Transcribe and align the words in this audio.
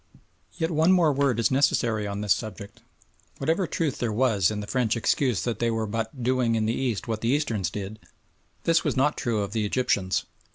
Yet 0.57 0.71
one 0.71 0.97
word 0.97 1.15
more 1.19 1.31
is 1.33 1.51
necessary 1.51 2.07
on 2.07 2.21
this 2.21 2.33
subject. 2.33 2.81
Whatever 3.37 3.67
truth 3.67 3.99
there 3.99 4.11
was 4.11 4.49
in 4.49 4.59
the 4.59 4.65
French 4.65 4.97
excuse 4.97 5.43
that 5.43 5.59
they 5.59 5.69
were 5.69 5.85
but 5.85 6.23
"doing 6.23 6.55
in 6.55 6.65
the 6.65 6.73
East 6.73 7.07
what 7.07 7.21
the 7.21 7.29
Easterns 7.29 7.69
did," 7.69 7.99
this 8.63 8.83
was 8.83 8.97
not 8.97 9.15
true 9.15 9.43
of 9.43 9.51
the 9.51 9.63
Egyptians. 9.63 10.25